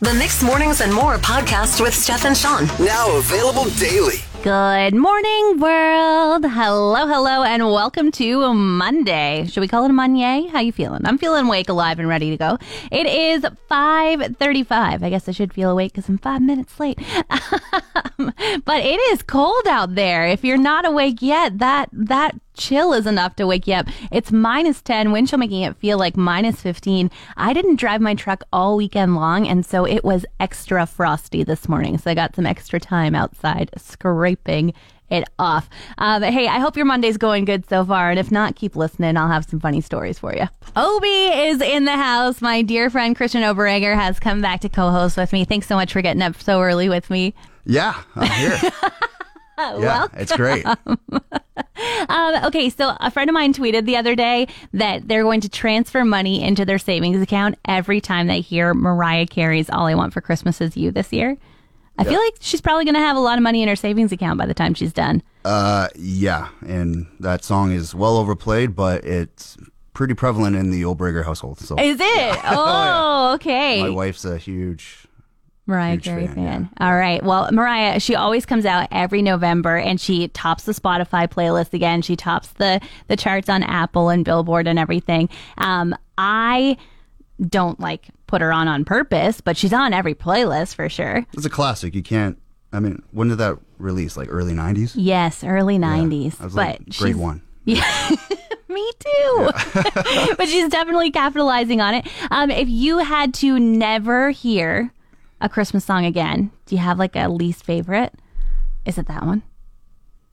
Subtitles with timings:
[0.00, 2.66] The Mix Mornings and More podcast with Steph and Sean.
[2.84, 4.18] Now available daily.
[4.44, 6.44] Good morning, world.
[6.46, 9.46] Hello, hello, and welcome to Monday.
[9.48, 10.46] Should we call it a Monday?
[10.52, 11.04] How you feeling?
[11.04, 12.58] I'm feeling awake, alive, and ready to go.
[12.92, 15.02] It is 5:35.
[15.02, 16.98] I guess I should feel awake because I'm five minutes late.
[18.20, 18.32] Um,
[18.64, 20.26] but it is cold out there.
[20.26, 23.86] If you're not awake yet, that that chill is enough to wake you up.
[24.10, 27.10] It's minus 10, wind chill making it feel like minus 15.
[27.36, 31.68] I didn't drive my truck all weekend long, and so it was extra frosty this
[31.68, 31.96] morning.
[31.96, 34.74] So I got some extra time outside scraping
[35.10, 35.68] it off.
[35.96, 38.10] Uh, but hey, I hope your Monday's going good so far.
[38.10, 39.16] And if not, keep listening.
[39.16, 40.46] I'll have some funny stories for you.
[40.76, 42.42] Obi is in the house.
[42.42, 45.44] My dear friend Christian Oberegger has come back to co host with me.
[45.44, 47.34] Thanks so much for getting up so early with me.
[47.64, 48.58] Yeah, I'm here.
[49.58, 50.64] yeah, it's great.
[52.08, 55.48] Um, okay, so a friend of mine tweeted the other day that they're going to
[55.48, 60.12] transfer money into their savings account every time they hear Mariah Carey's All I Want
[60.12, 61.36] for Christmas Is You this year.
[61.98, 64.12] I feel like she's probably going to have a lot of money in her savings
[64.12, 65.20] account by the time she's done.
[65.44, 69.58] Uh, yeah, and that song is well overplayed, but it's
[69.94, 71.58] pretty prevalent in the Oberger household.
[71.58, 72.38] So Is it?
[72.44, 73.82] Oh, okay.
[73.82, 75.07] my wife's a huge.
[75.68, 76.70] Mariah Huge Carey fan, fan.
[76.80, 77.22] All right.
[77.22, 82.02] Well, Mariah, she always comes out every November and she tops the Spotify playlist again.
[82.02, 85.28] She tops the the charts on Apple and Billboard and everything.
[85.58, 86.76] Um, I
[87.46, 91.24] don't like put her on on purpose, but she's on every playlist for sure.
[91.34, 91.94] It's a classic.
[91.94, 92.38] You can't.
[92.72, 94.16] I mean, when did that release?
[94.16, 94.92] Like early '90s.
[94.94, 96.40] Yes, early '90s.
[96.40, 97.42] I was but like grade she's- one.
[97.68, 98.10] Yeah,
[98.70, 99.50] me too.
[100.38, 102.06] but she's definitely capitalizing on it.
[102.30, 104.90] Um, if you had to never hear
[105.40, 108.14] a Christmas song again, do you have like a least favorite?
[108.84, 109.42] Is it that one?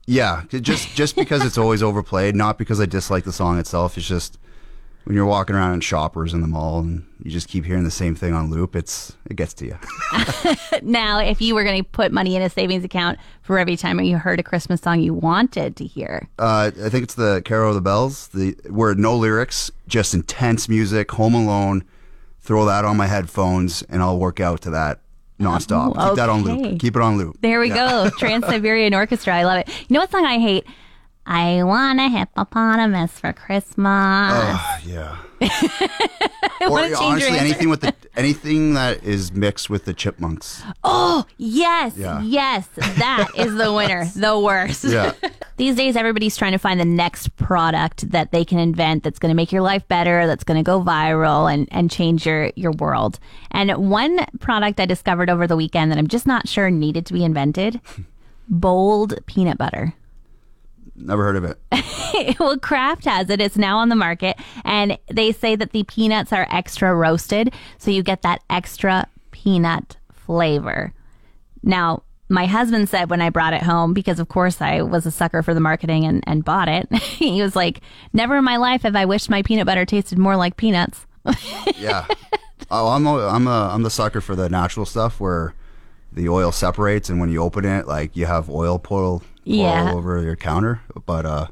[0.06, 3.98] Yeah, just just because it's always overplayed, not because I dislike the song itself.
[3.98, 4.38] It's just
[5.04, 7.90] when you're walking around in shoppers in the mall and you just keep hearing the
[7.90, 8.76] same thing on loop.
[8.76, 9.78] It's it gets to you.
[10.82, 13.98] Now, if you were going to put money in a savings account for every time
[14.00, 17.70] you heard a Christmas song you wanted to hear, Uh, I think it's the Carol
[17.70, 21.82] of the Bells, the where no lyrics, just intense music, Home Alone.
[22.46, 25.00] Throw that on my headphones, and I'll work out to that
[25.40, 25.94] nonstop.
[25.98, 26.80] Oh, Keep that on loop.
[26.80, 27.36] Keep it on loop.
[27.42, 28.08] there we go.
[28.18, 29.34] Trans Siberian Orchestra.
[29.34, 29.68] I love it.
[29.88, 30.64] You know what song I hate?
[31.28, 33.76] I want a hippopotamus for Christmas.
[34.32, 35.16] Oh, yeah.
[35.40, 37.40] or change honestly, answer.
[37.40, 40.62] anything with the anything that is mixed with the chipmunks.
[40.84, 42.22] Oh, yes, Yeah.
[42.22, 42.68] yes.
[42.76, 44.04] That is the winner.
[44.16, 44.84] the worst.
[44.84, 45.12] Yeah.
[45.56, 49.30] These days, everybody's trying to find the next product that they can invent that's going
[49.30, 52.72] to make your life better, that's going to go viral and, and change your, your
[52.72, 53.18] world.
[53.50, 57.12] And one product I discovered over the weekend that I'm just not sure needed to
[57.12, 57.80] be invented
[58.48, 59.94] bold peanut butter.
[60.98, 62.38] Never heard of it.
[62.40, 63.40] well, Kraft has it.
[63.40, 64.36] It's now on the market.
[64.64, 67.52] And they say that the peanuts are extra roasted.
[67.78, 70.92] So you get that extra peanut flavor.
[71.62, 75.10] Now, my husband said when I brought it home, because of course I was a
[75.10, 77.80] sucker for the marketing and, and bought it, he was like,
[78.12, 81.06] Never in my life have I wished my peanut butter tasted more like peanuts.
[81.76, 82.06] Yeah.
[82.70, 85.54] oh, I'm a, I'm a, I'm the sucker for the natural stuff where
[86.12, 89.90] the oil separates, and when you open it, like you have oil pour, pour Yeah.
[89.90, 90.80] all over your counter.
[91.06, 91.46] But uh,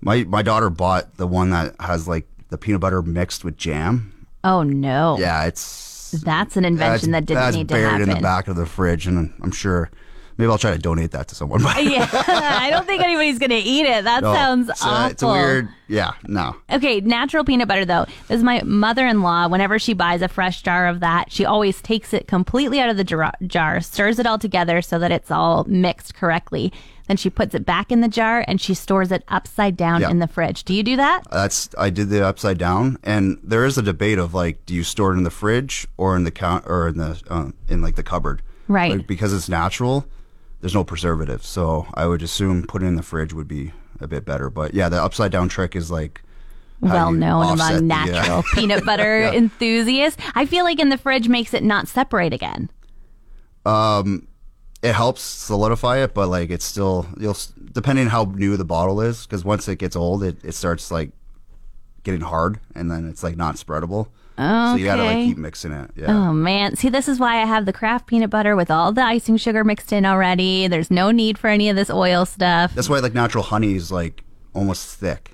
[0.00, 4.12] my my daughter bought the one that has like the peanut butter mixed with jam.
[4.44, 5.16] Oh, no.
[5.18, 7.96] Yeah, it's That's an invention that didn't that's need to happen.
[7.98, 9.90] buried in the back of the fridge, and I'm sure
[10.38, 11.60] maybe I'll try to donate that to someone.
[11.62, 14.04] Yeah, I don't think anybody's going to eat it.
[14.04, 14.94] That no, sounds it's, awful.
[14.96, 15.68] uh, it's a weird.
[15.88, 16.56] Yeah, no.
[16.70, 18.06] Okay, natural peanut butter though.
[18.28, 19.48] This is my mother-in-law.
[19.48, 22.96] Whenever she buys a fresh jar of that, she always takes it completely out of
[22.96, 26.72] the jar, jar, stirs it all together so that it's all mixed correctly.
[27.06, 30.10] Then she puts it back in the jar and she stores it upside down Yeah.
[30.10, 30.64] in the fridge.
[30.64, 31.22] Do you do that?
[31.30, 34.82] That's I did the upside down, and there is a debate of like, do you
[34.82, 37.94] store it in the fridge or in the count or in the uh, in like
[37.94, 38.42] the cupboard?
[38.66, 38.90] Right.
[38.96, 40.04] Like, because it's natural,
[40.60, 44.06] there's no preservative, so I would assume putting it in the fridge would be a
[44.08, 44.50] bit better.
[44.50, 46.22] But yeah, the upside down trick is like
[46.80, 49.32] Well known among the, natural peanut butter Yeah.
[49.32, 50.20] enthusiasts.
[50.34, 52.70] I feel like in the fridge makes it not separate again.
[53.64, 54.28] Um,
[54.82, 57.36] it helps solidify it, but like it's still you'll
[57.72, 61.10] depending how new the bottle is because once it gets old, it, it starts like
[62.04, 64.08] getting hard and then it's like not spreadable.
[64.36, 65.90] So you gotta like keep mixing it.
[65.96, 66.06] Yeah.
[66.08, 66.76] Oh man.
[66.76, 69.64] See, this is why I have the Kraft peanut butter with all the icing sugar
[69.64, 70.68] mixed in already.
[70.68, 72.74] There's no need for any of this oil stuff.
[72.74, 74.22] That's why like natural honey is like
[74.54, 75.32] almost thick,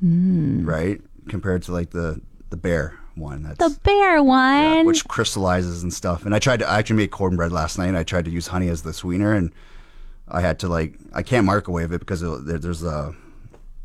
[0.00, 0.64] Hmm.
[0.64, 1.00] right?
[1.28, 3.42] Compared to like the the bear one.
[3.42, 4.86] That's The bear yeah, one.
[4.86, 6.24] which crystallizes and stuff.
[6.24, 7.88] And I tried to I actually made cornbread last night.
[7.88, 9.52] and I tried to use honey as the sweetener, and
[10.28, 13.14] I had to like I can't microwave it because it, there, there's a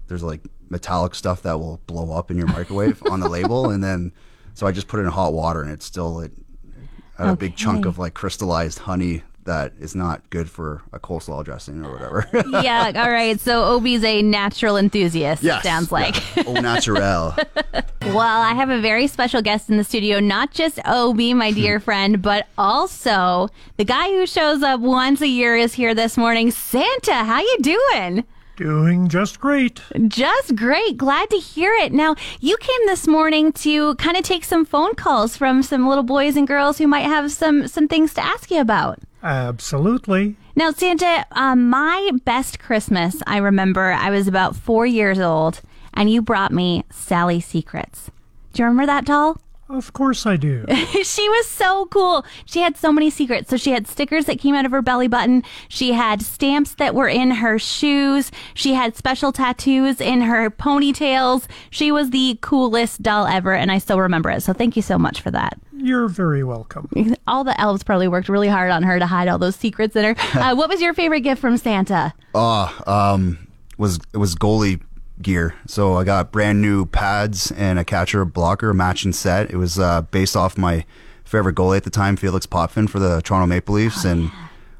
[0.08, 3.84] there's like metallic stuff that will blow up in your microwave on the label, and
[3.84, 4.12] then
[4.56, 6.32] so I just put it in hot water, and it's still like
[7.18, 11.46] had a big chunk of like crystallized honey that is not good for a coleslaw
[11.46, 12.28] dressing or whatever.
[12.64, 13.40] yeah, all right.
[13.40, 16.16] So Obi's a natural enthusiast, it Yes, sounds like.
[16.36, 16.44] yeah.
[16.48, 17.36] Au naturel.
[18.02, 21.80] Well, I have a very special guest in the studio, not just Obi, my dear
[21.80, 26.52] friend, but also the guy who shows up once a year is here this morning.
[26.52, 28.24] Santa, how you doing?
[28.56, 29.82] Doing just great.
[30.08, 30.96] Just great.
[30.98, 31.92] Glad to hear it.
[31.92, 36.04] Now, you came this morning to kind of take some phone calls from some little
[36.04, 39.00] boys and girls who might have some some things to ask you about.
[39.22, 40.38] Absolutely.
[40.56, 45.62] Now, Santa, um, my best Christmas, I remember I was about four years old,
[45.94, 48.10] and you brought me Sally Secrets.
[48.54, 49.38] Do you remember that doll?
[49.68, 50.66] Of course I do.
[51.04, 52.24] she was so cool.
[52.46, 53.50] She had so many secrets.
[53.50, 55.44] So she had stickers that came out of her belly button.
[55.70, 58.32] She had stamps that were in her shoes.
[58.54, 61.48] She had special tattoos in her ponytails.
[61.72, 64.42] She was the coolest doll ever, and I still remember it.
[64.42, 65.60] So thank you so much for that.
[65.76, 66.90] You're very welcome.
[67.28, 70.04] All the elves probably worked really hard on her to hide all those secrets in
[70.04, 70.16] her.
[70.36, 72.14] Uh, what was your favorite gift from Santa?
[72.34, 73.48] Oh, um,
[73.78, 74.82] was it was goalie
[75.22, 75.56] gear.
[75.68, 79.52] So I got brand new pads and a catcher blocker matching set.
[79.52, 80.86] It was uh, based off my
[81.24, 84.32] favorite goalie at the time, Felix Potvin for the Toronto Maple Leafs, and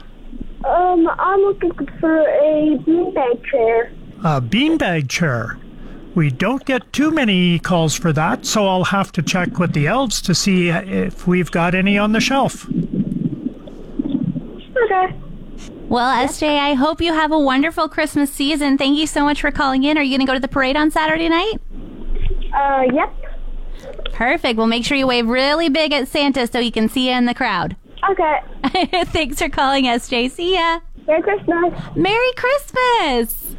[0.65, 3.93] Um, I'm looking for a beanbag chair.
[4.25, 5.59] A beanbag chair.
[6.17, 9.87] We don't get too many calls for that, so I'll have to check with the
[9.87, 12.67] elves to see if we've got any on the shelf.
[14.85, 15.15] Okay.
[15.91, 18.79] Well, SJ, I hope you have a wonderful Christmas season.
[18.79, 19.99] Thank you so much for calling in.
[19.99, 21.61] Are you going to go to the parade on Saturday night?
[22.55, 23.15] Uh, yep.
[24.15, 24.57] Perfect.
[24.57, 27.27] Well, make sure you wave really big at Santa so he can see you in
[27.27, 27.77] the crowd.
[28.09, 28.41] Okay.
[29.13, 30.31] Thanks for calling, SJ.
[30.31, 30.81] See ya.
[31.07, 31.75] Merry Christmas.
[31.95, 33.46] Merry Christmas.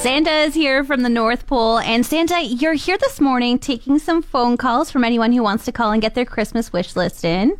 [0.00, 1.78] Santa is here from the North Pole.
[1.78, 5.72] And Santa, you're here this morning taking some phone calls from anyone who wants to
[5.72, 7.56] call and get their Christmas wish list in.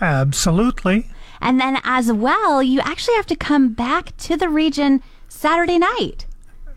[0.00, 1.10] Absolutely.
[1.40, 6.26] And then, as well, you actually have to come back to the region Saturday night.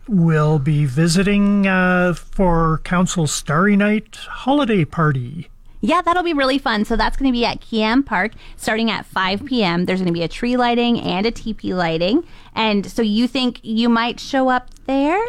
[0.08, 5.48] We'll be visiting uh, for Council Starry Night holiday party.
[5.84, 6.84] Yeah, that'll be really fun.
[6.84, 9.84] So that's going to be at Kiyam Park starting at 5 p.m.
[9.84, 12.24] There's going to be a tree lighting and a teepee lighting.
[12.54, 15.22] And so you think you might show up there?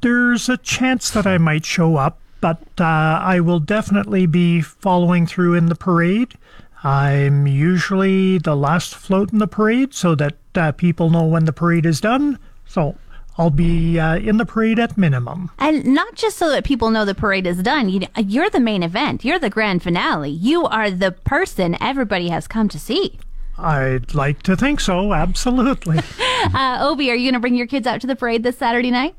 [0.00, 5.26] There's a chance that I might show up, but uh, I will definitely be following
[5.26, 6.34] through in the parade.
[6.82, 11.52] I'm usually the last float in the parade so that uh, people know when the
[11.52, 12.38] parade is done.
[12.66, 12.96] So
[13.38, 15.50] I'll be uh, in the parade at minimum.
[15.58, 17.88] And not just so that people know the parade is done.
[17.88, 19.24] You, you're the main event.
[19.24, 20.30] You're the grand finale.
[20.30, 23.18] You are the person everybody has come to see.
[23.56, 26.00] I'd like to think so, absolutely.
[26.54, 28.92] Uh, Obi, are you going to bring your kids out to the parade this Saturday
[28.92, 29.16] night?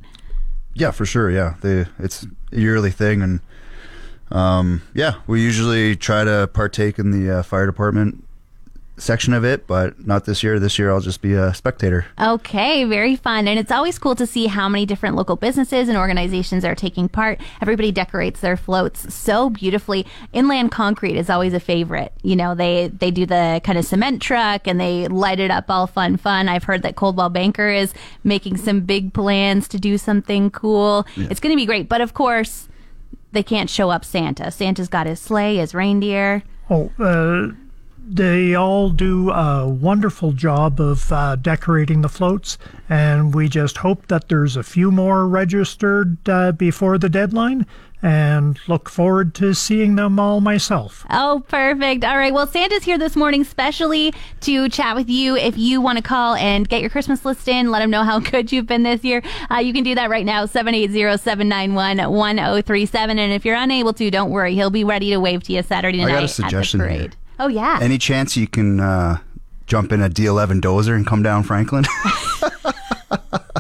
[0.74, 1.30] Yeah, for sure.
[1.30, 3.42] Yeah, they, it's a yearly thing, and
[4.32, 8.24] um, yeah, we usually try to partake in the uh, fire department
[9.00, 10.60] section of it, but not this year.
[10.60, 12.06] This year I'll just be a spectator.
[12.20, 13.48] Okay, very fun.
[13.48, 17.10] And it's always cool to see how many different local businesses and organizations are taking
[17.10, 17.40] part.
[17.62, 20.06] Everybody decorates their floats so beautifully.
[20.34, 22.14] Inland Concrete is always a favorite.
[22.22, 25.70] You know, they they do the kind of cement truck and they light it up
[25.70, 26.50] all fun fun.
[26.50, 31.06] I've heard that Coldwell Banker is making some big plans to do something cool.
[31.16, 31.90] It's going to be great.
[31.90, 32.68] But of course,
[33.32, 34.52] they can't show up Santa.
[34.52, 36.44] Santa's got his sleigh, his reindeer.
[36.70, 37.50] Oh, uh,
[38.10, 42.58] they all do a wonderful job of uh, decorating the floats,
[42.90, 47.68] and we just hope that there's a few more registered uh, before the deadline,
[48.02, 51.06] and look forward to seeing them all myself.
[51.12, 52.04] Oh, perfect.
[52.04, 52.34] All right.
[52.34, 54.12] Well, Santa's here this morning specially
[54.42, 55.36] to chat with you.
[55.36, 58.20] If you want to call and get your Christmas list in, let him know how
[58.32, 59.22] good you've been this year.
[59.52, 62.96] Uh, you can do that right now, 780-791-1037.
[62.96, 64.56] And if you're unable to, don't worry.
[64.56, 66.90] He'll be ready to wave to you Saturday I night got a at the suggestion
[66.90, 67.12] here.
[67.40, 67.58] Parade.
[67.58, 67.80] Oh, yeah.
[67.82, 69.18] Any chance you can uh,
[69.66, 71.86] jump in a D11 dozer and come down Franklin?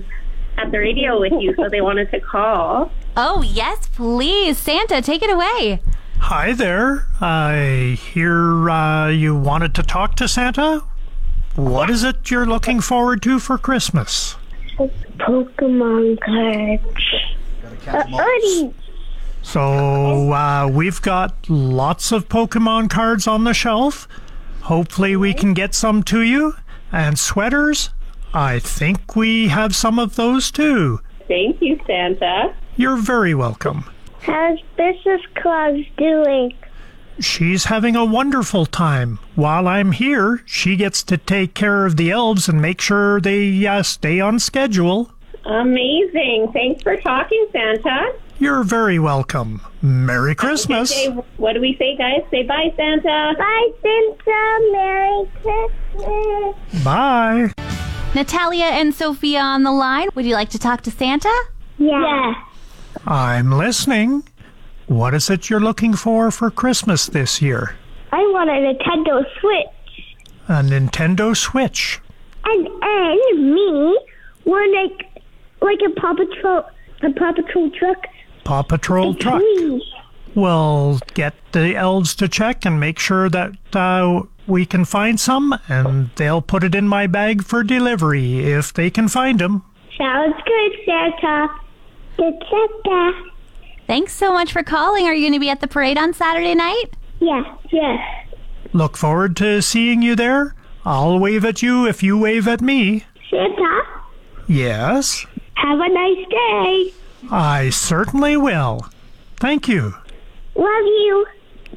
[0.56, 2.92] at the radio with you, so they wanted to call.
[3.16, 4.58] Oh, yes, please.
[4.58, 5.80] Santa, take it away.
[6.20, 7.08] Hi there.
[7.20, 10.84] I hear uh, you wanted to talk to Santa.
[11.56, 14.36] What is it you're looking forward to for Christmas?
[15.18, 16.84] Pokemon cards.
[17.88, 18.72] Uh, Ernie,
[19.46, 24.08] So uh, we've got lots of Pokemon cards on the shelf.
[24.62, 26.56] Hopefully, we can get some to you.
[26.90, 27.90] And sweaters.
[28.34, 31.00] I think we have some of those too.
[31.28, 32.56] Thank you, Santa.
[32.76, 33.84] You're very welcome.
[34.18, 35.20] how's Mrs.
[35.36, 36.52] Claus doing?
[37.20, 39.20] She's having a wonderful time.
[39.36, 43.64] While I'm here, she gets to take care of the elves and make sure they
[43.64, 45.12] uh, stay on schedule.
[45.44, 46.50] Amazing.
[46.52, 48.12] Thanks for talking, Santa.
[48.38, 49.62] You're very welcome.
[49.81, 50.90] Merry Christmas.
[50.90, 52.23] Say, what do we say, guys?
[52.31, 53.35] Say bye, Santa.
[53.38, 54.59] Bye, Santa.
[54.73, 56.85] Merry Christmas.
[56.85, 57.52] Bye.
[58.14, 60.09] Natalia and Sophia on the line.
[60.14, 61.35] Would you like to talk to Santa?
[61.78, 62.35] Yeah.
[63.07, 64.25] I'm listening.
[64.87, 67.76] What is it you're looking for for Christmas this year?
[68.12, 70.16] I want a Nintendo Switch.
[70.49, 72.00] A Nintendo Switch.
[72.45, 73.99] And and me
[74.45, 75.23] want like
[75.61, 76.64] like a Paw Patrol
[77.02, 78.07] a Paw Patrol truck.
[78.46, 79.40] Paw Patrol truck.
[79.40, 79.82] Please.
[80.36, 85.58] We'll get the elves to check and make sure that uh, we can find some,
[85.68, 89.64] and they'll put it in my bag for delivery if they can find them.
[89.98, 91.48] Sounds good, Santa.
[92.16, 93.12] Good Santa.
[93.88, 95.06] Thanks so much for calling.
[95.06, 96.90] Are you going to be at the parade on Saturday night?
[97.18, 98.24] Yeah, yeah.
[98.72, 100.54] Look forward to seeing you there.
[100.84, 103.04] I'll wave at you if you wave at me.
[103.28, 103.80] Santa,
[104.46, 106.92] Yes, have a nice day.
[107.30, 108.87] I certainly will.
[109.37, 109.95] Thank you.
[110.54, 111.26] Love you.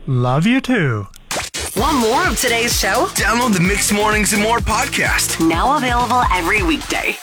[0.07, 1.07] Love you too.
[1.75, 3.07] Want more of today's show?
[3.13, 5.45] Download the Mix Mornings and More podcast.
[5.47, 7.15] Now available every weekday.